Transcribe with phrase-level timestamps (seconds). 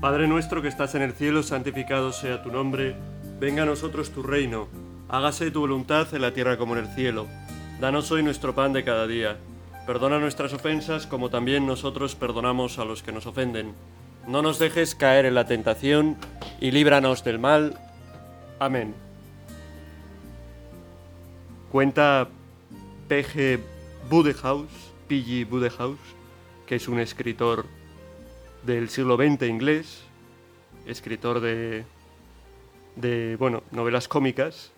[0.00, 2.96] Padre nuestro que estás en el cielo, santificado sea tu nombre,
[3.38, 4.66] venga a nosotros tu reino,
[5.10, 7.26] hágase tu voluntad en la tierra como en el cielo.
[7.82, 9.36] Danos hoy nuestro pan de cada día.
[9.86, 13.74] Perdona nuestras ofensas como también nosotros perdonamos a los que nos ofenden.
[14.26, 16.16] No nos dejes caer en la tentación
[16.62, 17.78] y líbranos del mal.
[18.58, 18.94] Amén.
[21.70, 22.26] Cuenta
[23.06, 23.60] P.G.
[24.08, 24.70] Budehaus,
[25.08, 25.46] P.G.
[25.46, 25.98] Budehaus,
[26.66, 27.66] que es un escritor
[28.64, 30.02] del siglo XX inglés,
[30.86, 31.84] escritor de,
[32.96, 34.72] de bueno, novelas cómicas,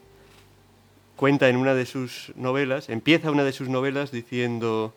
[1.16, 4.94] cuenta en una de sus novelas, empieza una de sus novelas diciendo,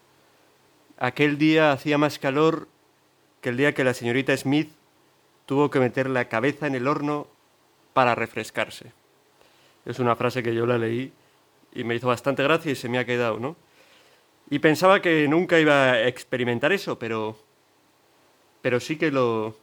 [0.98, 2.68] aquel día hacía más calor
[3.42, 4.70] que el día que la señorita Smith
[5.46, 7.28] tuvo que meter la cabeza en el horno
[7.94, 8.92] para refrescarse.
[9.86, 11.12] Es una frase que yo la leí
[11.74, 13.56] y me hizo bastante gracia y se me ha quedado, ¿no?
[14.50, 17.38] Y pensaba que nunca iba a experimentar eso, pero
[18.66, 19.56] pero sí que lo,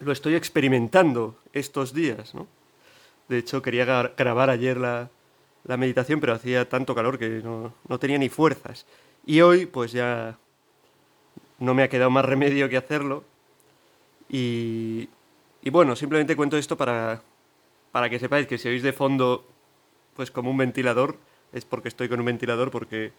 [0.00, 2.48] lo estoy experimentando estos días, ¿no?
[3.28, 5.08] De hecho, quería grabar ayer la,
[5.62, 8.86] la meditación, pero hacía tanto calor que no, no, tenía ni fuerzas.
[9.24, 10.36] Y hoy, pues ya
[11.60, 13.22] no me ha quedado más remedio que hacerlo.
[14.28, 15.08] Y,
[15.62, 17.22] y bueno, simplemente cuento esto para,
[17.92, 19.46] para que sepáis que si oís de fondo,
[20.16, 21.18] pues como un ventilador,
[21.52, 23.12] es porque estoy con un ventilador, porque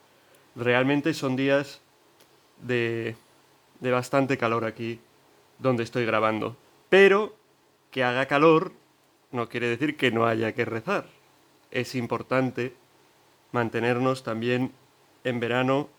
[0.58, 1.80] realmente son días
[2.62, 3.16] de,
[3.80, 5.00] de bastante calor aquí
[5.58, 6.56] donde estoy grabando.
[6.90, 7.36] Pero
[7.92, 8.72] que haga calor
[9.32, 11.06] no quiere decir que no haya que rezar.
[11.72, 12.74] Es importante
[13.52, 14.72] mantenernos también
[15.24, 15.90] en verano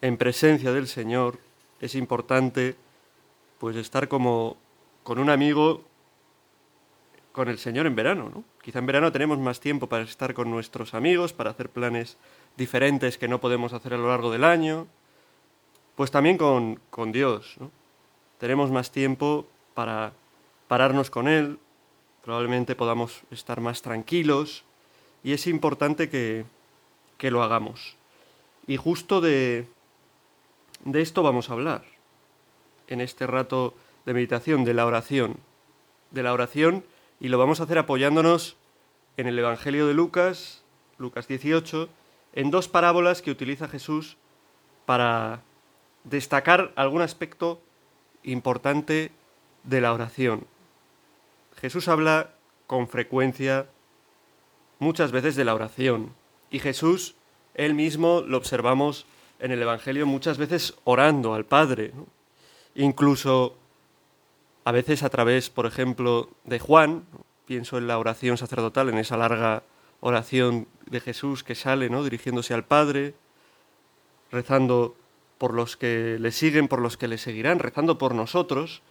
[0.00, 1.38] en presencia del Señor.
[1.80, 2.76] Es importante
[3.58, 4.56] pues estar como
[5.02, 5.84] con un amigo
[7.32, 8.44] con el Señor en verano, ¿no?
[8.62, 12.16] Quizá en verano tenemos más tiempo para estar con nuestros amigos, para hacer planes
[12.56, 14.88] diferentes que no podemos hacer a lo largo del año,
[15.98, 17.56] pues también con, con Dios.
[18.38, 20.12] Tenemos más tiempo para
[20.68, 21.58] pararnos con Él,
[22.22, 24.62] probablemente podamos estar más tranquilos
[25.24, 26.44] y es importante que,
[27.16, 27.96] que lo hagamos.
[28.68, 29.66] Y justo de,
[30.84, 31.82] de esto vamos a hablar
[32.86, 33.74] en este rato
[34.06, 35.38] de meditación, de la oración.
[36.12, 36.84] De la oración
[37.18, 38.56] y lo vamos a hacer apoyándonos
[39.16, 40.62] en el Evangelio de Lucas,
[40.96, 41.88] Lucas 18,
[42.34, 44.16] en dos parábolas que utiliza Jesús
[44.86, 45.42] para
[46.08, 47.60] destacar algún aspecto
[48.22, 49.10] importante
[49.64, 50.46] de la oración.
[51.60, 52.30] Jesús habla
[52.66, 53.66] con frecuencia
[54.78, 56.14] muchas veces de la oración
[56.50, 57.14] y Jesús,
[57.54, 59.06] él mismo, lo observamos
[59.40, 61.92] en el Evangelio muchas veces orando al Padre,
[62.74, 63.56] incluso
[64.64, 67.04] a veces a través, por ejemplo, de Juan,
[67.46, 69.62] pienso en la oración sacerdotal, en esa larga
[70.00, 72.04] oración de Jesús que sale, ¿no?
[72.04, 73.14] dirigiéndose al Padre,
[74.30, 74.94] rezando
[75.38, 78.82] por los que le siguen, por los que le seguirán, rezando por nosotros,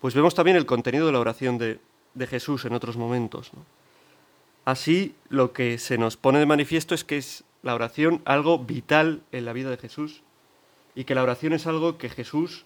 [0.00, 1.80] pues vemos también el contenido de la oración de,
[2.14, 3.50] de Jesús en otros momentos.
[4.64, 9.22] Así, lo que se nos pone de manifiesto es que es la oración algo vital
[9.32, 10.22] en la vida de Jesús
[10.94, 12.64] y que la oración es algo que Jesús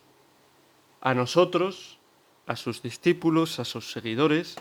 [1.00, 1.98] a nosotros,
[2.46, 4.56] a sus discípulos, a sus seguidores,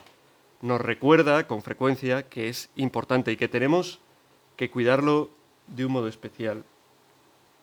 [0.62, 4.00] nos recuerda con frecuencia que es importante y que tenemos
[4.56, 5.30] que cuidarlo
[5.68, 6.64] de un modo especial.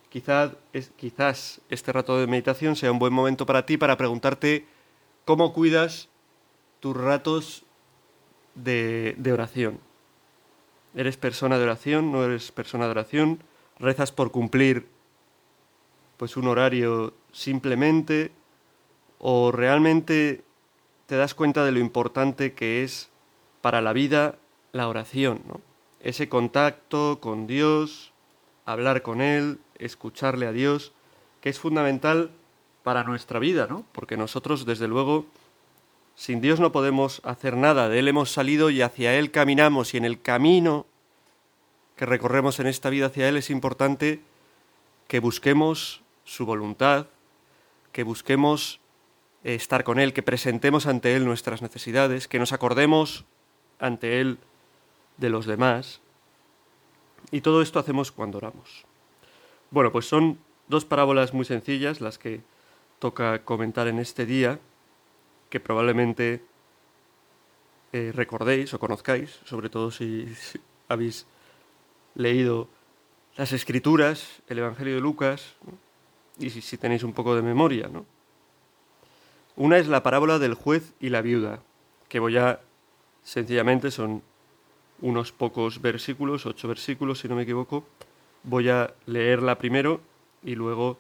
[0.08, 0.52] Quizás,
[0.96, 4.66] quizás este rato de meditación sea un buen momento para ti para preguntarte
[5.24, 6.08] cómo cuidas
[6.80, 7.64] tus ratos
[8.54, 9.80] de, de oración.
[10.94, 12.10] ¿Eres persona de oración?
[12.10, 13.42] ¿No eres persona de oración?
[13.78, 14.88] ¿Rezas por cumplir
[16.16, 18.32] pues un horario simplemente?
[19.18, 20.42] ¿O realmente
[21.06, 23.10] te das cuenta de lo importante que es
[23.60, 24.36] para la vida
[24.72, 25.42] la oración?
[25.46, 25.60] ¿no?
[26.00, 28.12] Ese contacto con Dios,
[28.64, 30.92] hablar con Él, escucharle a Dios,
[31.40, 32.30] que es fundamental
[32.82, 33.84] para nuestra vida, ¿no?
[33.92, 35.26] Porque nosotros, desde luego,
[36.14, 37.88] sin Dios no podemos hacer nada.
[37.88, 39.94] De Él hemos salido y hacia Él caminamos.
[39.94, 40.86] Y en el camino
[41.96, 44.20] que recorremos en esta vida hacia Él es importante
[45.06, 47.06] que busquemos su voluntad,
[47.92, 48.80] que busquemos
[49.44, 53.24] estar con Él, que presentemos ante Él nuestras necesidades, que nos acordemos
[53.78, 54.38] ante Él
[55.16, 56.00] de los demás.
[57.30, 58.84] Y todo esto hacemos cuando oramos.
[59.70, 60.38] Bueno, pues son
[60.68, 62.40] dos parábolas muy sencillas las que
[62.98, 64.58] toca comentar en este día,
[65.50, 66.42] que probablemente
[67.92, 70.26] eh, recordéis o conozcáis, sobre todo si,
[70.88, 71.26] habéis
[72.14, 72.68] leído
[73.36, 75.54] las escrituras, el Evangelio de Lucas,
[76.38, 77.88] y si, tenéis un poco de memoria.
[77.88, 78.06] ¿no?
[79.56, 81.60] Una es la parábola del juez y la viuda,
[82.08, 82.60] que voy a,
[83.22, 84.22] sencillamente, son
[85.00, 87.84] unos pocos versículos, ocho versículos si no me equivoco,
[88.48, 90.00] Voy a leerla primero
[90.42, 90.96] y luego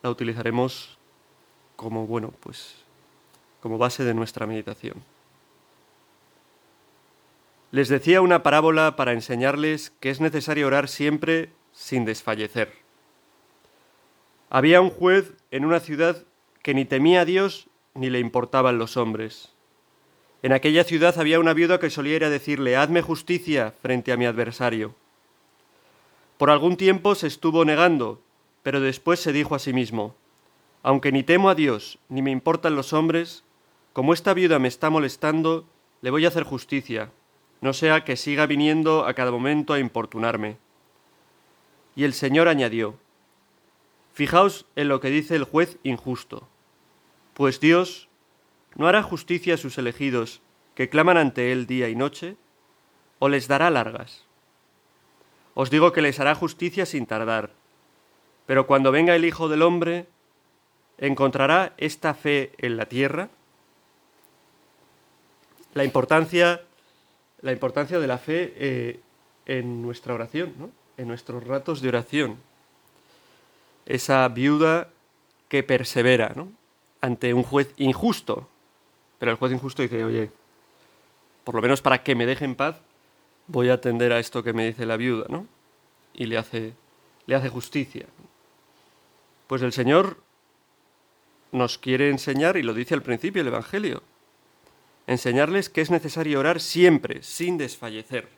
[0.00, 0.96] la utilizaremos
[1.74, 2.76] como, bueno, pues
[3.60, 5.02] como base de nuestra meditación.
[7.72, 12.72] Les decía una parábola para enseñarles que es necesario orar siempre sin desfallecer.
[14.48, 16.22] Había un juez en una ciudad
[16.62, 19.50] que ni temía a Dios ni le importaban los hombres.
[20.44, 24.16] En aquella ciudad había una viuda que solía ir a decirle, Hazme justicia frente a
[24.16, 24.94] mi adversario.
[26.38, 28.22] Por algún tiempo se estuvo negando,
[28.62, 30.14] pero después se dijo a sí mismo,
[30.84, 33.44] Aunque ni temo a Dios ni me importan los hombres,
[33.92, 35.66] como esta viuda me está molestando,
[36.00, 37.10] le voy a hacer justicia,
[37.60, 40.58] no sea que siga viniendo a cada momento a importunarme.
[41.96, 42.94] Y el Señor añadió,
[44.12, 46.48] Fijaos en lo que dice el juez injusto,
[47.34, 48.08] pues Dios
[48.76, 50.40] no hará justicia a sus elegidos
[50.76, 52.36] que claman ante Él día y noche,
[53.18, 54.27] o les dará largas.
[55.58, 57.50] Os digo que les hará justicia sin tardar,
[58.46, 60.06] pero cuando venga el Hijo del Hombre,
[60.98, 63.28] ¿encontrará esta fe en la tierra?
[65.74, 66.62] La importancia,
[67.42, 69.00] la importancia de la fe eh,
[69.46, 70.54] en nuestra oración,
[70.96, 72.36] en nuestros ratos de oración.
[73.84, 74.90] Esa viuda
[75.48, 76.36] que persevera
[77.00, 78.48] ante un juez injusto,
[79.18, 80.30] pero el juez injusto dice, oye,
[81.42, 82.76] por lo menos para que me deje en paz,
[83.48, 85.46] voy a atender a esto que me dice la viuda, ¿no?
[86.14, 86.74] Y le hace,
[87.26, 88.06] le hace justicia.
[89.46, 90.18] Pues el Señor
[91.50, 94.02] nos quiere enseñar, y lo dice al principio el Evangelio,
[95.06, 98.28] enseñarles que es necesario orar siempre, sin desfallecer.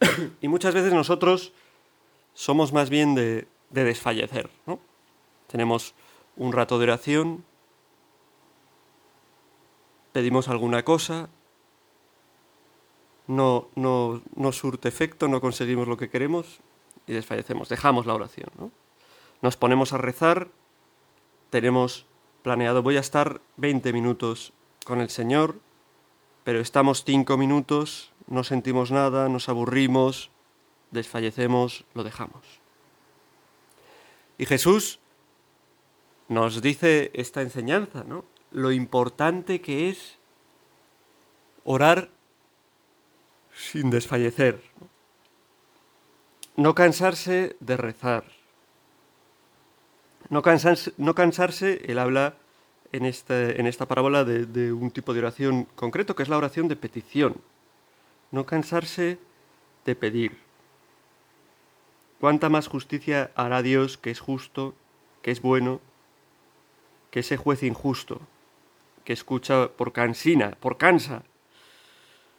[0.40, 1.52] y muchas veces nosotros
[2.34, 4.78] somos más bien de, de desfallecer, ¿no?
[5.48, 5.94] Tenemos
[6.36, 7.44] un rato de oración,
[10.12, 11.28] pedimos alguna cosa,
[13.28, 16.58] no, no, no surte efecto, no conseguimos lo que queremos
[17.06, 18.50] y desfallecemos, dejamos la oración.
[19.40, 20.48] Nos ponemos a rezar,
[21.50, 22.06] tenemos
[22.42, 24.52] planeado, voy a estar 20 minutos
[24.84, 25.60] con el Señor,
[26.42, 30.30] pero estamos 5 minutos, no sentimos nada, nos aburrimos,
[30.90, 32.42] desfallecemos, lo dejamos.
[34.38, 35.00] Y Jesús
[36.28, 38.24] nos dice esta enseñanza, ¿no?
[38.50, 40.16] Lo importante que es
[41.64, 42.10] orar
[43.58, 44.62] sin desfallecer.
[46.56, 48.24] No cansarse de rezar.
[50.30, 52.36] No cansarse, no cansarse él habla
[52.92, 56.38] en, este, en esta parábola de, de un tipo de oración concreto, que es la
[56.38, 57.36] oración de petición.
[58.30, 59.18] No cansarse
[59.84, 60.38] de pedir.
[62.20, 64.74] ¿Cuánta más justicia hará Dios que es justo,
[65.22, 65.80] que es bueno,
[67.10, 68.20] que ese juez injusto,
[69.04, 71.22] que escucha por cansina, por cansa,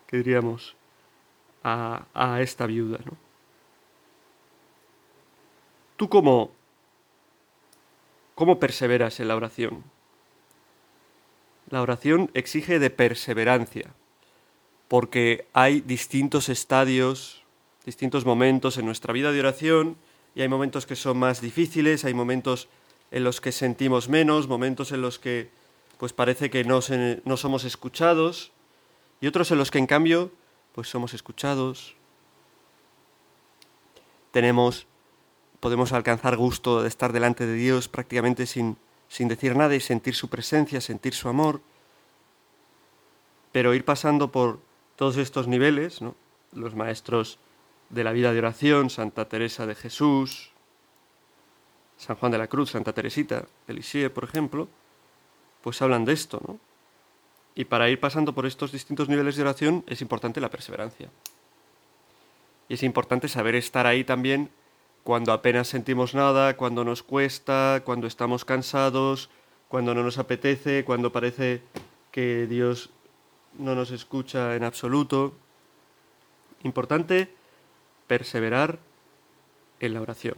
[0.06, 0.75] que diríamos,
[1.64, 3.00] a, esta viuda.
[3.06, 3.14] ¿no?
[5.98, 6.52] ¿Tú cómo,
[8.36, 9.84] cómo perseveras en la oración?
[11.70, 13.94] La oración exige de perseverancia,
[14.88, 17.44] porque hay distintos estadios,
[17.86, 19.98] distintos momentos en nuestra vida de oración,
[20.36, 22.70] y hay momentos que son más difíciles, hay momentos
[23.12, 25.50] en los que sentimos menos, momentos en los que
[25.98, 26.80] pues parece que no,
[27.26, 28.52] no somos escuchados,
[29.19, 30.31] y otros en los que en cambio
[30.80, 31.94] pues somos escuchados,
[34.31, 34.88] tenemos,
[35.59, 38.78] podemos alcanzar gusto de estar delante de Dios prácticamente sin,
[39.09, 41.59] sin decir nada y sentir su presencia, sentir su amor,
[43.52, 44.62] pero ir pasando por
[44.95, 46.00] todos estos niveles,
[46.54, 47.40] los maestros
[47.90, 50.52] de la vida de oración, Santa Teresa de Jesús,
[51.98, 54.69] San Juan de la Cruz, Santa Teresita de por ejemplo,
[55.62, 56.69] pues hablan de esto, ¿no?
[57.56, 61.10] Y para ir pasando por estos distintos niveles de oración es importante la perseverancia.
[62.68, 64.50] Y es importante saber estar ahí también
[65.04, 69.30] cuando apenas sentimos nada, cuando nos cuesta, cuando estamos cansados,
[69.68, 71.62] cuando no nos apetece, cuando parece
[72.12, 72.92] que Dios
[73.58, 75.34] no nos escucha en absoluto.
[76.64, 77.34] Importante
[78.08, 78.80] perseverar
[79.80, 80.36] en la oración.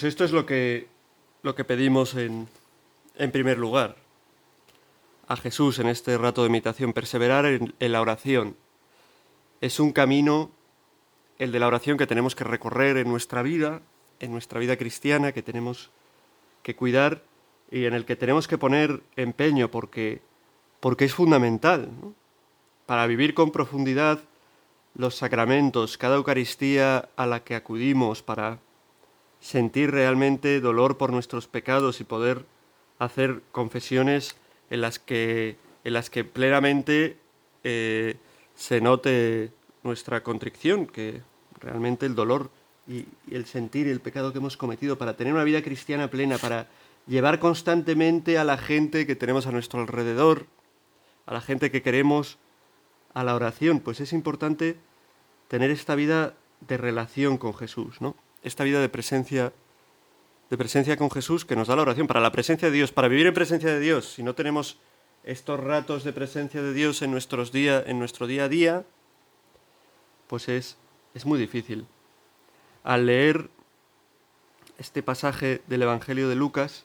[0.00, 0.86] Pues esto es lo que,
[1.42, 2.48] lo que pedimos en,
[3.18, 3.96] en primer lugar
[5.28, 8.56] a Jesús en este rato de meditación, perseverar en, la oración.
[9.60, 10.50] Es un camino,
[11.38, 13.82] el de la oración, que tenemos que recorrer en nuestra vida,
[14.20, 15.90] en nuestra vida cristiana, que tenemos
[16.62, 17.22] que cuidar
[17.70, 20.22] y en el que tenemos que poner empeño porque,
[20.80, 21.90] porque es fundamental
[22.86, 24.18] para vivir con profundidad
[24.94, 28.60] los sacramentos, cada Eucaristía a la que acudimos para
[29.40, 32.44] sentir realmente dolor por nuestros pecados y poder
[32.98, 34.36] hacer confesiones
[34.68, 37.16] en las que, en las que plenamente
[37.64, 38.16] eh,
[38.54, 39.50] se note
[39.82, 41.22] nuestra contrición, que
[41.58, 42.50] realmente el dolor
[42.86, 46.68] y, el sentir el pecado que hemos cometido, para tener una vida cristiana plena, para
[47.06, 50.46] llevar constantemente a la gente que tenemos a nuestro alrededor,
[51.26, 52.38] a la gente que queremos,
[53.14, 54.76] a la oración, pues es importante
[55.48, 58.14] tener esta vida de relación con Jesús, ¿no?
[58.42, 59.52] Esta vida de presencia
[60.48, 63.06] de presencia con Jesús que nos da la oración para la presencia de Dios, para
[63.06, 64.14] vivir en presencia de Dios.
[64.14, 64.78] Si no tenemos
[65.22, 68.84] estos ratos de presencia de Dios en nuestros día, en nuestro día a día,
[70.26, 70.76] pues es
[71.14, 71.86] es muy difícil.
[72.84, 73.50] Al leer
[74.78, 76.84] este pasaje del Evangelio de Lucas,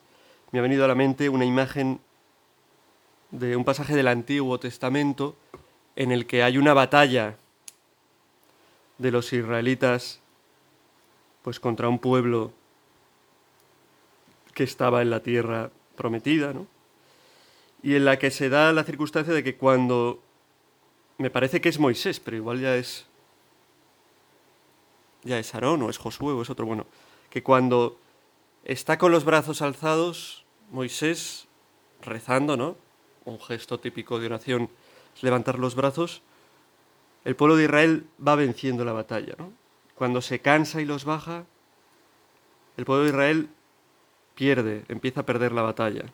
[0.52, 2.00] me ha venido a la mente una imagen
[3.32, 5.36] de un pasaje del Antiguo Testamento
[5.96, 7.38] en el que hay una batalla
[8.98, 10.22] de los israelitas
[11.46, 12.52] pues contra un pueblo
[14.56, 16.66] que estaba en la tierra prometida, ¿no?
[17.84, 20.24] Y en la que se da la circunstancia de que cuando
[21.20, 23.06] me parece que es Moisés, pero igual ya es
[25.24, 26.88] ya es Aarón o es Josué o es otro, bueno,
[27.30, 28.00] que cuando
[28.64, 31.48] está con los brazos alzados, Moisés
[32.02, 32.76] rezando, ¿no?
[33.24, 34.68] Un gesto típico de oración
[35.16, 36.24] es levantar los brazos,
[37.24, 39.65] el pueblo de Israel va venciendo la batalla, ¿no?
[39.96, 41.46] Cuando se cansa y los baja,
[42.78, 43.50] el pueblo de Israel
[44.36, 46.06] pierde, empieza a perder la batalla.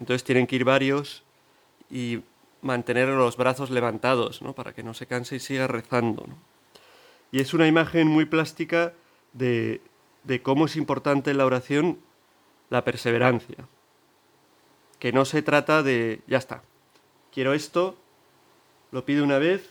[0.00, 1.22] Entonces tienen que ir varios
[1.90, 2.22] y
[2.62, 4.54] mantener los brazos levantados, ¿no?
[4.54, 6.26] Para que no se canse y siga rezando.
[7.30, 8.94] Y es una imagen muy plástica
[9.32, 9.80] de,
[10.42, 11.98] cómo es importante en la oración
[12.70, 13.68] la perseverancia.
[14.98, 16.62] Que no se trata de, ya está,
[17.32, 17.96] quiero esto,
[18.92, 19.70] lo pido una vez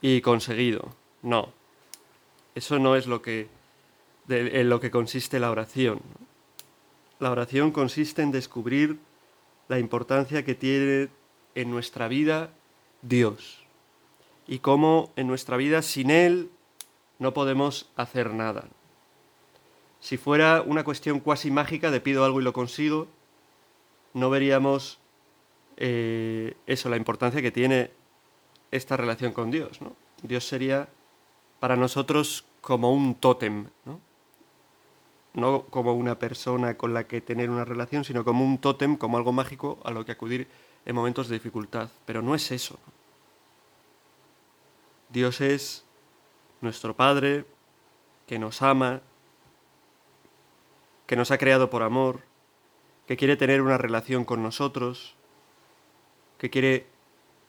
[0.00, 0.94] y conseguido.
[1.22, 1.52] No,
[2.54, 3.48] eso no es lo que,
[4.28, 6.00] en lo que consiste la oración.
[7.18, 8.98] La oración consiste en descubrir
[9.68, 11.08] la importancia que tiene
[11.54, 12.50] en nuestra vida
[13.02, 13.64] Dios
[14.46, 16.50] y cómo en nuestra vida sin Él
[17.18, 18.64] no podemos hacer nada.
[20.00, 23.08] Si fuera una cuestión cuasi mágica de pido algo y lo consigo,
[24.12, 24.98] no veríamos
[25.76, 27.90] eh, eso, la importancia que tiene
[28.70, 29.80] esta relación con Dios.
[29.80, 29.96] ¿no?
[30.22, 30.88] Dios sería
[31.64, 33.98] para nosotros como un tótem, ¿no?
[35.32, 39.16] no como una persona con la que tener una relación, sino como un tótem, como
[39.16, 40.46] algo mágico a lo que acudir
[40.84, 41.88] en momentos de dificultad.
[42.04, 42.78] Pero no es eso.
[45.08, 45.86] Dios es
[46.60, 47.46] nuestro Padre,
[48.26, 49.00] que nos ama,
[51.06, 52.20] que nos ha creado por amor,
[53.06, 55.14] que quiere tener una relación con nosotros,
[56.36, 56.86] que quiere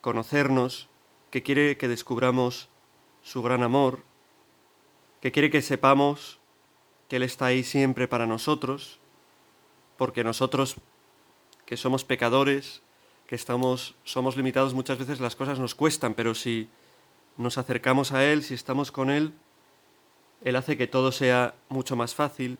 [0.00, 0.88] conocernos,
[1.30, 2.70] que quiere que descubramos
[3.26, 4.05] su gran amor,
[5.20, 6.38] que quiere que sepamos
[7.08, 8.98] que Él está ahí siempre para nosotros,
[9.96, 10.76] porque nosotros,
[11.64, 12.82] que somos pecadores,
[13.26, 16.68] que estamos, somos limitados, muchas veces las cosas nos cuestan, pero si
[17.36, 19.32] nos acercamos a Él, si estamos con Él,
[20.42, 22.58] Él hace que todo sea mucho más fácil.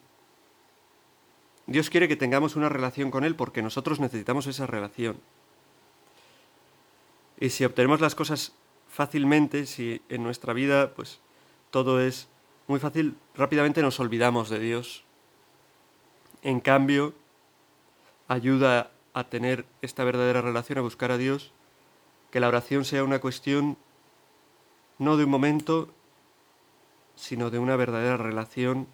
[1.66, 5.18] Dios quiere que tengamos una relación con Él porque nosotros necesitamos esa relación.
[7.38, 8.52] Y si obtenemos las cosas
[8.88, 11.20] fácilmente, si en nuestra vida pues
[11.70, 12.28] todo es
[12.66, 15.04] muy fácil, rápidamente nos olvidamos de Dios.
[16.42, 17.14] En cambio,
[18.28, 21.52] ayuda a tener esta verdadera relación, a buscar a Dios,
[22.30, 23.76] que la oración sea una cuestión
[24.98, 25.88] no de un momento,
[27.14, 28.86] sino de una verdadera relación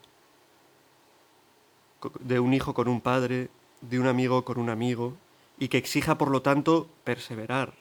[2.21, 3.49] de un hijo con un padre,
[3.81, 5.15] de un amigo con un amigo,
[5.59, 7.73] y que exija, por lo tanto, perseverar,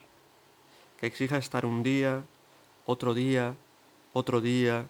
[1.00, 2.24] que exija estar un día,
[2.86, 3.54] otro día,
[4.12, 4.86] otro día,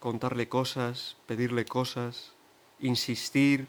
[0.00, 2.32] contarle cosas, pedirle cosas,
[2.80, 3.66] insistir,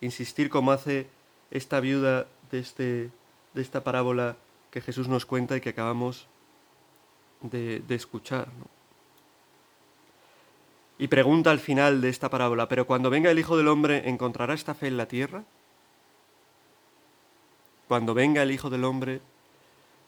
[0.00, 1.08] insistir como hace
[1.50, 3.10] esta viuda de, este,
[3.54, 4.36] de esta parábola
[4.70, 6.28] que Jesús nos cuenta y que acabamos
[7.40, 8.48] de, escuchar.
[10.98, 14.54] Y pregunta al final de esta parábola, pero cuando venga el Hijo del Hombre, ¿encontrará
[14.54, 15.44] esta fe en la tierra?
[17.88, 19.20] Cuando venga el Hijo del Hombre,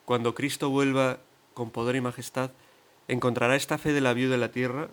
[0.04, 1.18] cuando Cristo vuelva
[1.54, 2.50] con poder y majestad,
[3.06, 4.88] ¿encontrará esta fe de la viuda en la tierra?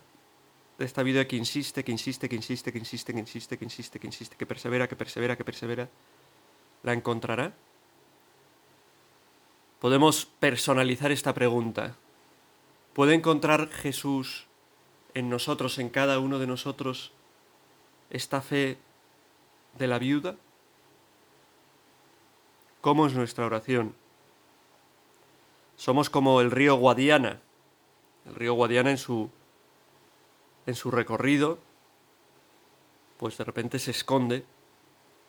[0.78, 4.00] De esta vida que insiste, que insiste, que insiste, que insiste, que insiste, que insiste,
[4.00, 5.90] que insiste, que persevera, que persevera, que persevera.
[6.84, 7.54] ¿La encontrará?
[9.80, 11.96] Podemos personalizar esta pregunta.
[12.94, 14.48] ¿Puede encontrar Jesús
[15.14, 17.12] en nosotros, en cada uno de nosotros,
[18.10, 18.78] esta fe
[19.78, 20.36] de la viuda?
[22.86, 23.96] cómo es nuestra oración.
[25.76, 27.40] Somos como el río Guadiana,
[28.28, 29.32] el río Guadiana en su,
[30.66, 31.60] en su recorrido,
[33.18, 34.44] pues de repente se esconde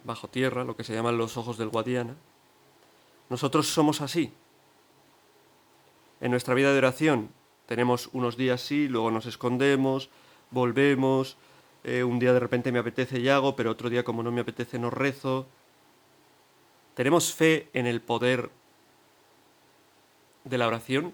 [0.04, 2.14] bajo tierra, lo que se llaman los ojos del Guadiana.
[3.28, 4.32] Nosotros somos así.
[6.20, 7.30] En nuestra vida de oración
[7.66, 10.08] tenemos unos días sí, luego nos escondemos,
[10.50, 11.36] volvemos,
[11.84, 14.40] eh, un día de repente me apetece y hago, pero otro día como no me
[14.40, 15.46] apetece no rezo.
[16.94, 18.50] ¿Tenemos fe en el poder
[20.44, 21.12] de la oración?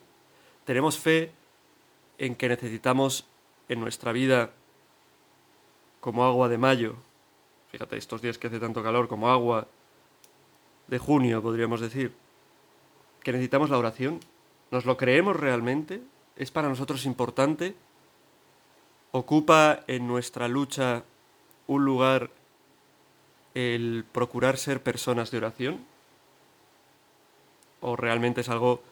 [0.65, 1.33] ¿Tenemos fe
[2.19, 3.27] en que necesitamos
[3.73, 4.51] en nuestra vida
[6.01, 6.95] como agua de mayo?
[7.71, 9.67] Fíjate, estos días que hace tanto calor como agua
[10.89, 12.13] de junio, podríamos decir,
[13.23, 14.21] que necesitamos la oración.
[14.71, 16.03] ¿Nos lo creemos realmente?
[16.37, 17.75] ¿Es para nosotros importante?
[19.13, 21.05] ¿Ocupa en nuestra lucha
[21.67, 22.31] un lugar
[23.55, 25.85] el procurar ser personas de oración?
[27.81, 28.83] ¿O realmente es algo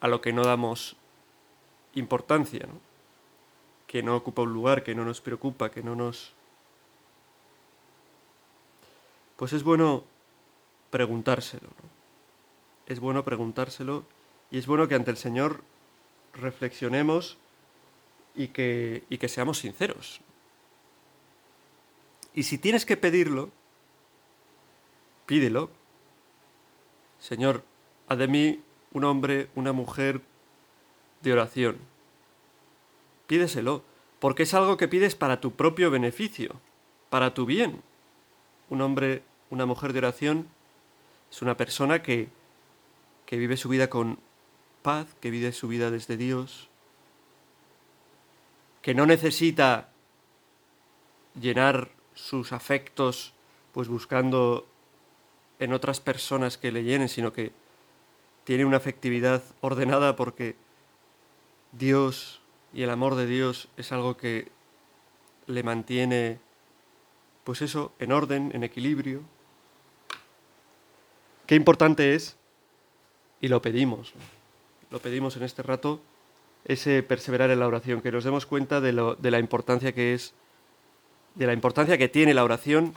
[0.00, 0.96] a lo que no damos
[1.94, 2.95] importancia, ¿no?
[3.86, 6.32] Que no ocupa un lugar, que no nos preocupa, que no nos...
[9.36, 10.04] Pues es bueno
[10.90, 11.68] preguntárselo.
[12.86, 14.04] Es bueno preguntárselo
[14.50, 15.62] y es bueno que ante el Señor
[16.34, 17.36] reflexionemos
[18.34, 20.20] y que, y que seamos sinceros.
[22.34, 23.50] Y si tienes que pedirlo,
[25.24, 25.70] pídelo.
[27.18, 27.64] Señor,
[28.08, 28.60] haz de mí
[28.92, 30.20] un hombre, una mujer
[31.22, 31.78] de oración.
[33.26, 33.82] Pídeselo,
[34.18, 36.60] porque es algo que pides para tu propio beneficio,
[37.10, 37.82] para tu bien.
[38.70, 40.48] Un hombre, una mujer de oración
[41.30, 42.28] es una persona que,
[43.26, 44.18] que vive su vida con
[44.82, 46.68] paz, que vive su vida desde Dios,
[48.82, 49.88] que no necesita
[51.40, 53.34] llenar sus afectos
[53.72, 54.66] pues buscando
[55.58, 57.52] en otras personas que le llenen, sino que
[58.44, 60.56] tiene una afectividad ordenada porque
[61.72, 62.40] Dios
[62.76, 64.48] y el amor de Dios es algo que
[65.46, 66.38] le mantiene
[67.42, 69.22] pues eso, en orden, en equilibrio.
[71.46, 72.36] Qué importante es,
[73.40, 74.12] y lo pedimos,
[74.90, 76.02] lo pedimos en este rato,
[76.66, 80.12] ese perseverar en la oración, que nos demos cuenta de, lo, de la importancia que
[80.12, 80.34] es,
[81.34, 82.92] de la importancia que tiene la oración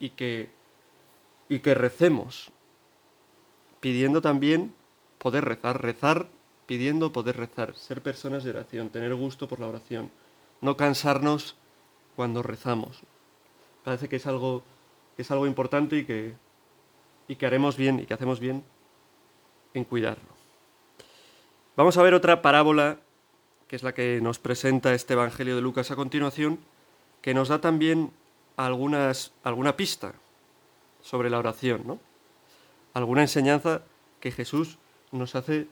[0.00, 0.50] y que,
[1.48, 2.50] y que recemos,
[3.80, 4.74] pidiendo también
[5.16, 6.28] poder rezar, rezar
[6.66, 10.10] pidiendo poder rezar, ser personas de oración, tener gusto por la oración,
[10.60, 11.56] no cansarnos
[12.16, 13.00] cuando rezamos.
[13.84, 14.62] Parece que es algo,
[15.16, 16.34] que es algo importante y que,
[17.28, 18.62] y que haremos bien y que hacemos bien
[19.74, 20.32] en cuidarlo.
[21.76, 22.98] Vamos a ver otra parábola,
[23.66, 26.58] que es la que nos presenta este Evangelio de Lucas a continuación,
[27.22, 28.12] que nos da también
[28.56, 30.14] algunas, alguna pista
[31.00, 31.98] sobre la oración, ¿no?
[32.94, 33.82] Alguna enseñanza
[34.20, 34.78] que Jesús
[35.10, 35.66] nos hace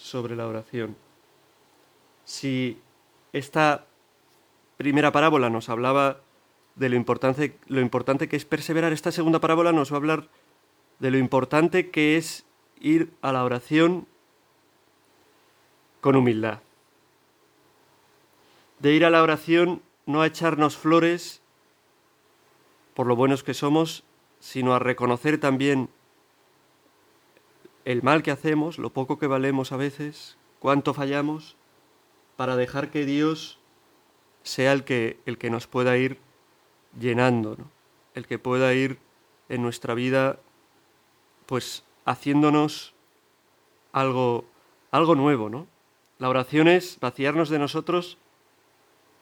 [0.00, 0.96] sobre la oración.
[2.24, 2.78] Si
[3.32, 3.86] esta
[4.76, 6.20] primera parábola nos hablaba
[6.74, 10.28] de lo importante, lo importante que es perseverar, esta segunda parábola nos va a hablar
[10.98, 12.44] de lo importante que es
[12.80, 14.06] ir a la oración
[16.00, 16.60] con humildad.
[18.78, 21.42] De ir a la oración no a echarnos flores
[22.94, 24.02] por lo buenos que somos,
[24.40, 25.90] sino a reconocer también
[27.84, 31.56] el mal que hacemos, lo poco que valemos a veces, cuánto fallamos,
[32.36, 33.58] para dejar que Dios
[34.42, 36.18] sea el que, el que nos pueda ir
[36.98, 37.56] llenando,
[38.14, 38.98] el que pueda ir
[39.48, 40.38] en nuestra vida,
[41.46, 42.94] pues haciéndonos
[43.92, 44.44] algo,
[44.90, 45.66] algo nuevo, ¿no?
[46.18, 48.18] La oración es vaciarnos de nosotros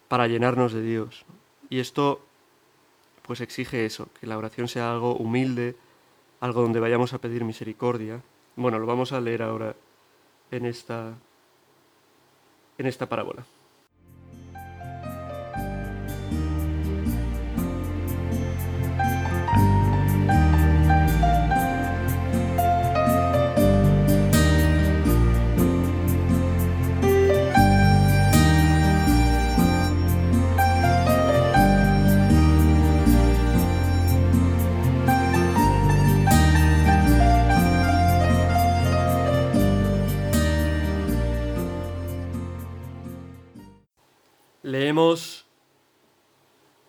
[0.08, 1.24] para llenarnos de Dios.
[1.70, 2.20] Y esto
[3.22, 5.76] pues exige eso, que la oración sea algo humilde,
[6.40, 8.22] algo donde vayamos a pedir misericordia.
[8.58, 9.76] Bueno, lo vamos a leer ahora
[10.50, 11.14] en esta
[12.76, 13.44] en esta parábola.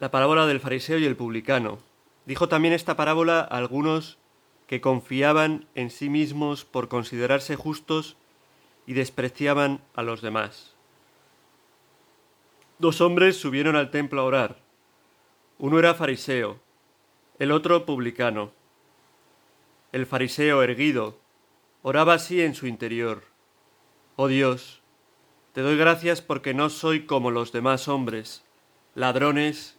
[0.09, 1.77] La parábola del fariseo y el publicano.
[2.25, 4.17] Dijo también esta parábola a algunos
[4.65, 8.17] que confiaban en sí mismos por considerarse justos
[8.87, 10.73] y despreciaban a los demás.
[12.79, 14.57] Dos hombres subieron al templo a orar.
[15.59, 16.59] Uno era fariseo,
[17.37, 18.51] el otro publicano.
[19.91, 21.19] El fariseo erguido
[21.83, 23.25] oraba así en su interior.
[24.15, 24.81] Oh Dios,
[25.53, 28.43] te doy gracias porque no soy como los demás hombres,
[28.95, 29.78] ladrones,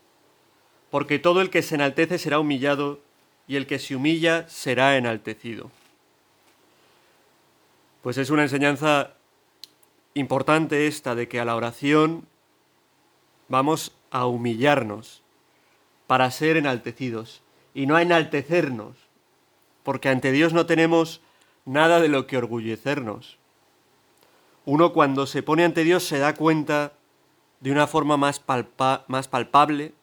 [0.91, 2.99] porque todo el que se enaltece será humillado,
[3.47, 5.71] y el que se humilla será enaltecido.
[8.03, 9.13] Pues es una enseñanza
[10.13, 12.27] importante esta de que a la oración
[13.47, 15.21] vamos a humillarnos
[16.07, 17.41] para ser enaltecidos
[17.73, 18.95] y no a enaltecernos,
[19.83, 21.21] porque ante Dios no tenemos
[21.65, 23.37] nada de lo que orgullecernos.
[24.65, 26.93] Uno cuando se pone ante Dios se da cuenta
[27.61, 28.41] de una forma más,
[29.07, 29.93] más palpable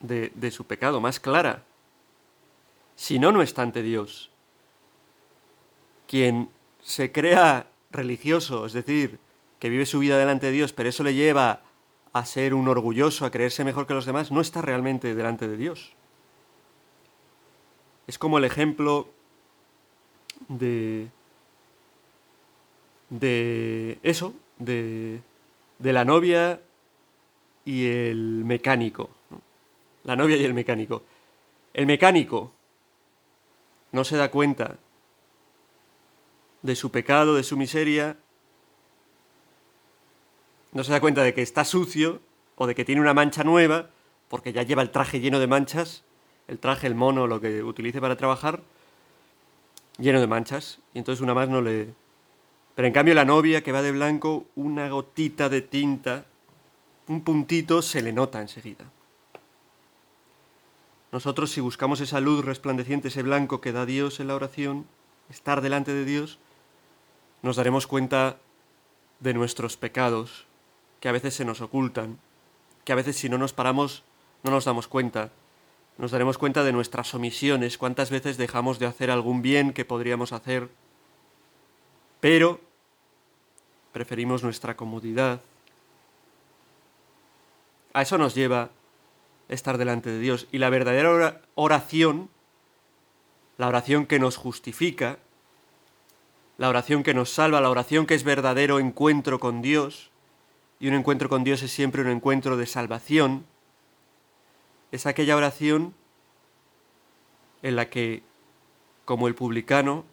[0.00, 1.64] de, de su pecado, más clara.
[2.96, 4.30] Si no, no está ante Dios.
[6.06, 6.48] Quien
[6.82, 9.18] se crea religioso, es decir,
[9.58, 11.60] que vive su vida delante de Dios, pero eso le lleva
[12.12, 15.56] a ser un orgulloso, a creerse mejor que los demás, no está realmente delante de
[15.56, 15.92] Dios.
[18.06, 19.08] Es como el ejemplo
[20.48, 21.08] de,
[23.10, 25.20] de eso, de,
[25.78, 26.60] de la novia
[27.64, 29.10] y el mecánico.
[30.04, 31.02] La novia y el mecánico.
[31.74, 32.52] El mecánico
[33.92, 34.76] no se da cuenta
[36.62, 38.16] de su pecado, de su miseria,
[40.72, 42.20] no se da cuenta de que está sucio
[42.56, 43.90] o de que tiene una mancha nueva,
[44.28, 46.04] porque ya lleva el traje lleno de manchas,
[46.48, 48.62] el traje, el mono, lo que utilice para trabajar,
[49.98, 51.94] lleno de manchas, y entonces una más no le...
[52.74, 56.26] Pero en cambio la novia que va de blanco, una gotita de tinta,
[57.08, 58.84] un puntito, se le nota enseguida.
[61.12, 64.86] Nosotros si buscamos esa luz resplandeciente, ese blanco que da Dios en la oración,
[65.30, 66.38] estar delante de Dios,
[67.42, 68.36] nos daremos cuenta
[69.20, 70.46] de nuestros pecados,
[71.00, 72.18] que a veces se nos ocultan,
[72.84, 74.02] que a veces si no nos paramos
[74.42, 75.30] no nos damos cuenta.
[75.96, 80.32] Nos daremos cuenta de nuestras omisiones, cuántas veces dejamos de hacer algún bien que podríamos
[80.32, 80.68] hacer,
[82.20, 82.60] pero
[83.92, 85.40] preferimos nuestra comodidad.
[87.92, 88.70] A eso nos lleva
[89.48, 90.46] estar delante de Dios.
[90.52, 92.28] Y la verdadera oración,
[93.56, 95.18] la oración que nos justifica,
[96.58, 100.10] la oración que nos salva, la oración que es verdadero encuentro con Dios,
[100.80, 103.44] y un encuentro con Dios es siempre un encuentro de salvación,
[104.92, 105.94] es aquella oración
[107.62, 108.22] en la que,
[109.04, 110.04] como el publicano,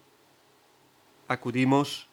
[1.27, 2.07] acudimos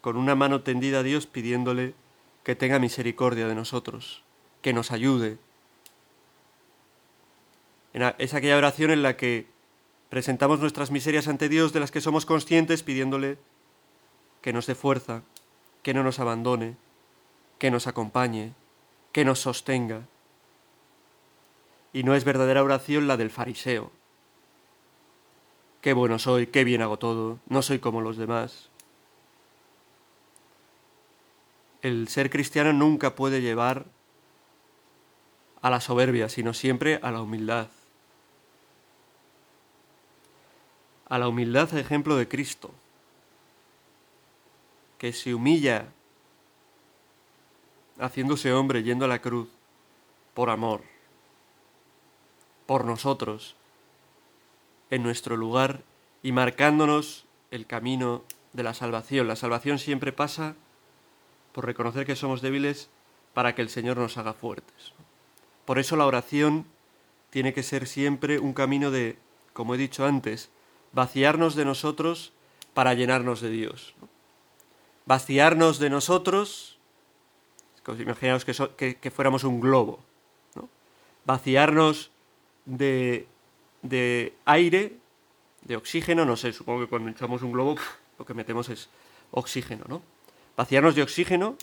[0.00, 1.94] con una mano tendida a Dios pidiéndole
[2.42, 4.24] que tenga misericordia de nosotros,
[4.62, 5.38] que nos ayude.
[7.92, 9.46] Es aquella oración en la que
[10.08, 13.38] presentamos nuestras miserias ante Dios de las que somos conscientes pidiéndole
[14.40, 15.22] que nos dé fuerza,
[15.82, 16.76] que no nos abandone,
[17.58, 18.54] que nos acompañe,
[19.12, 20.02] que nos sostenga.
[21.92, 23.92] Y no es verdadera oración la del fariseo.
[25.82, 28.70] Qué bueno soy, qué bien hago todo, no soy como los demás.
[31.82, 33.86] El ser cristiano nunca puede llevar
[35.60, 37.68] a la soberbia, sino siempre a la humildad.
[41.12, 42.70] A la humildad ejemplo de Cristo
[44.96, 45.88] que se humilla
[47.98, 49.50] haciéndose hombre yendo a la cruz
[50.32, 50.80] por amor,
[52.64, 53.56] por nosotros,
[54.88, 55.82] en nuestro lugar
[56.22, 58.22] y marcándonos el camino
[58.54, 59.28] de la salvación.
[59.28, 60.54] La salvación siempre pasa
[61.52, 62.88] por reconocer que somos débiles
[63.34, 64.94] para que el Señor nos haga fuertes.
[65.66, 66.64] Por eso la oración
[67.28, 69.18] tiene que ser siempre un camino de,
[69.52, 70.48] como he dicho antes,
[70.92, 72.32] vaciarnos de nosotros
[72.74, 73.94] para llenarnos de Dios
[75.06, 76.78] vaciarnos de nosotros,
[77.98, 80.00] imaginaos que, que, fuéramos un globo,
[80.54, 80.68] ¿no?
[81.24, 82.10] vaciarnos
[82.64, 83.26] de,
[83.82, 84.96] de aire,
[85.62, 87.76] de oxígeno, no sé, supongo que cuando echamos un globo
[88.18, 88.88] lo que metemos es
[89.30, 90.02] oxígeno, ¿no?
[90.56, 91.56] Vaciarnos de oxígeno,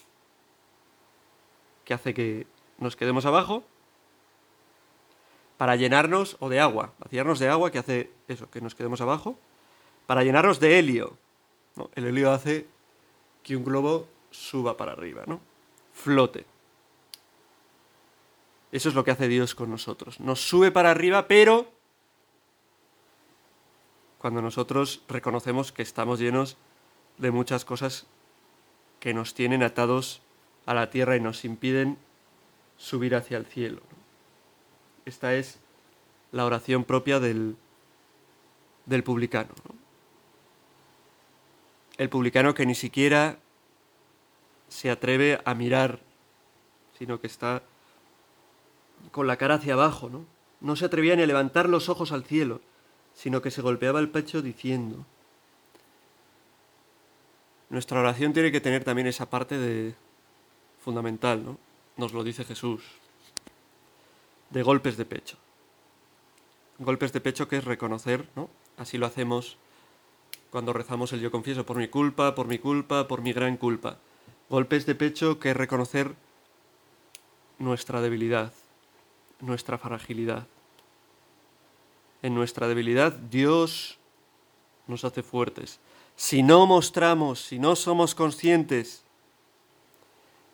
[1.86, 2.48] que hace que
[2.80, 3.64] nos quedemos abajo,
[5.60, 9.38] para llenarnos, o de agua, vaciarnos de agua, que hace eso, que nos quedemos abajo,
[10.08, 11.18] para llenarnos de helio.
[11.96, 12.66] El helio hace
[13.44, 15.42] que un globo suba para arriba, ¿no?
[15.92, 16.46] Flote.
[18.72, 20.22] Eso es lo que hace Dios con nosotros.
[20.22, 21.70] Nos sube para arriba, pero
[24.18, 26.56] cuando nosotros reconocemos que estamos llenos
[27.18, 28.08] de muchas cosas
[29.02, 30.22] que nos tienen atados
[30.66, 31.98] a la tierra y nos impiden
[32.78, 33.82] subir hacia el cielo.
[35.10, 35.58] Esta es
[36.32, 37.56] la oración propia del,
[38.86, 39.50] del publicano.
[41.98, 43.40] El publicano que ni siquiera
[44.68, 46.00] se atreve a mirar,
[47.00, 47.64] sino que está
[49.12, 50.26] con la cara hacia abajo, ¿no?
[50.62, 52.62] No se atrevía ni a levantar los ojos al cielo,
[53.16, 55.08] sino que se golpeaba el pecho diciendo,
[57.72, 59.96] nuestra oración tiene que tener también esa parte de
[60.84, 61.58] fundamental, ¿no?
[61.98, 62.84] Nos lo dice Jesús.
[64.50, 65.38] De golpes de pecho.
[66.80, 68.50] Golpes de pecho que es reconocer, ¿no?
[68.78, 69.58] Así lo hacemos
[70.50, 73.98] cuando rezamos el yo confieso por mi culpa, por mi culpa, por mi gran culpa.
[74.50, 76.16] Golpes de pecho que es reconocer
[77.60, 78.54] nuestra debilidad,
[79.42, 80.48] nuestra fragilidad.
[82.22, 84.00] En nuestra debilidad Dios
[84.88, 85.80] nos hace fuertes
[86.20, 89.04] si no mostramos, si no somos conscientes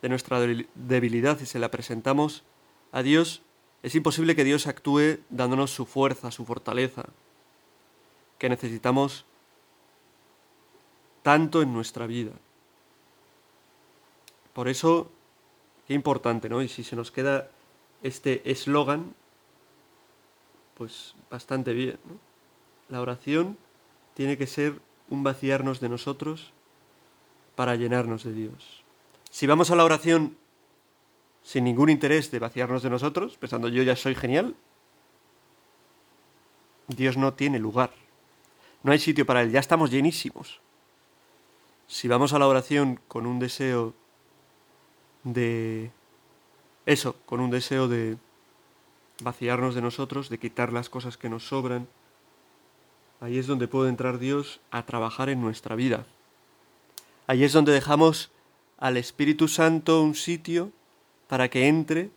[0.00, 2.44] de nuestra debilidad y se la presentamos
[2.92, 3.42] a Dios,
[3.82, 7.04] es imposible que Dios actúe dándonos su fuerza, su fortaleza,
[8.38, 9.24] que necesitamos
[11.22, 12.32] tanto en nuestra vida.
[14.52, 15.10] Por eso,
[15.86, 16.62] qué importante, ¿no?
[16.62, 17.50] Y si se nos queda
[18.02, 19.14] este eslogan,
[20.76, 22.18] pues bastante bien, ¿no?
[22.88, 23.58] La oración
[24.14, 26.52] tiene que ser un vaciarnos de nosotros
[27.54, 28.84] para llenarnos de Dios.
[29.30, 30.36] Si vamos a la oración
[31.46, 34.56] sin ningún interés de vaciarnos de nosotros, pensando yo ya soy genial,
[36.88, 37.92] Dios no tiene lugar.
[38.82, 40.60] No hay sitio para Él, ya estamos llenísimos.
[41.86, 43.94] Si vamos a la oración con un deseo
[45.22, 45.92] de...
[46.84, 48.16] Eso, con un deseo de
[49.20, 51.86] vaciarnos de nosotros, de quitar las cosas que nos sobran,
[53.20, 56.04] Ahí es donde puede entrar Dios a trabajar en nuestra vida.
[57.26, 58.30] Ahí es donde dejamos
[58.78, 60.70] al Espíritu Santo un sitio
[61.28, 62.10] para que entre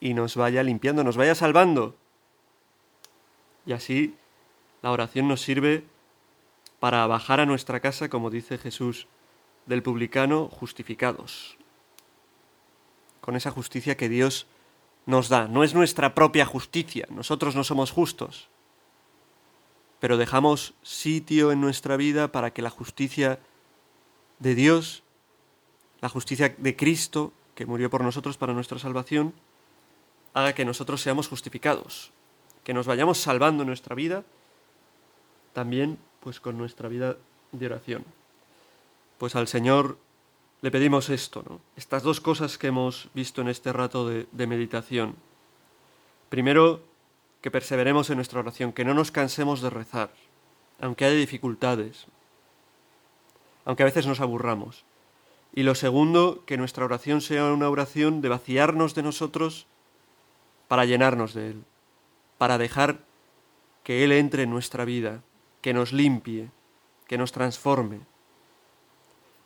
[0.00, 1.94] y nos vaya limpiando, nos vaya salvando.
[3.66, 4.14] Y así
[4.82, 5.84] la oración nos sirve
[6.80, 9.06] para bajar a nuestra casa, como dice Jesús,
[9.66, 11.56] del publicano justificados,
[13.20, 14.48] con esa justicia que Dios
[15.06, 15.46] nos da.
[15.46, 18.48] No es nuestra propia justicia, nosotros no somos justos,
[20.00, 23.38] pero dejamos sitio en nuestra vida para que la justicia
[24.40, 25.04] de Dios,
[26.00, 29.32] la justicia de Cristo, que murió por nosotros para nuestra salvación,
[30.34, 32.10] haga que nosotros seamos justificados,
[32.64, 34.24] que nos vayamos salvando nuestra vida,
[35.52, 37.18] también pues con nuestra vida
[37.52, 38.04] de oración.
[39.16, 39.96] Pues al Señor
[40.60, 41.60] le pedimos esto, ¿no?
[41.76, 45.14] Estas dos cosas que hemos visto en este rato de, de meditación.
[46.30, 46.82] Primero,
[47.42, 50.10] que perseveremos en nuestra oración, que no nos cansemos de rezar,
[50.80, 52.06] aunque haya dificultades,
[53.64, 54.84] aunque a veces nos aburramos.
[55.54, 59.66] Y lo segundo, que nuestra oración sea una oración de vaciarnos de nosotros
[60.68, 61.64] para llenarnos de Él,
[62.38, 63.00] para dejar
[63.84, 65.22] que Él entre en nuestra vida,
[65.60, 66.50] que nos limpie,
[67.06, 68.00] que nos transforme.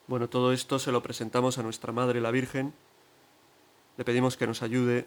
[0.06, 2.72] Bueno, todo esto se lo presentamos a nuestra Madre la Virgen.
[3.96, 5.06] Le pedimos que nos ayude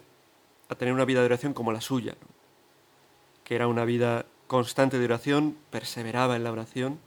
[0.68, 2.16] a tener una vida de oración como la suya
[3.50, 7.00] que era una vida constante de oración, perseveraba en la oración,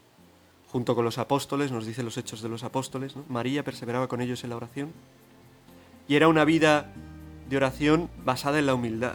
[0.73, 4.43] junto con los apóstoles, nos dice los hechos de los apóstoles, María perseveraba con ellos
[4.43, 4.91] en la oración,
[6.07, 6.91] y era una vida
[7.47, 9.13] de oración basada en la humildad.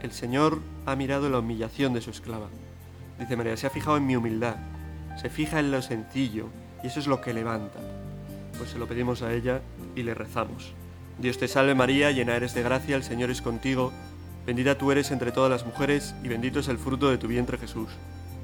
[0.00, 2.48] El Señor ha mirado la humillación de su esclava.
[3.18, 4.56] Dice María, se ha fijado en mi humildad,
[5.20, 6.46] se fija en lo sencillo,
[6.82, 7.78] y eso es lo que levanta.
[8.56, 9.60] Pues se lo pedimos a ella
[9.94, 10.72] y le rezamos.
[11.18, 13.92] Dios te salve María, llena eres de gracia, el Señor es contigo,
[14.46, 17.58] Bendita tú eres entre todas las mujeres, y bendito es el fruto de tu vientre
[17.58, 17.90] Jesús.